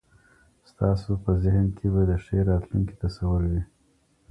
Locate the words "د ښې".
2.09-2.37